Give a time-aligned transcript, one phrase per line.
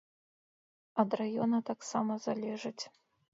[1.03, 2.83] Ад раёна таксама залежыць.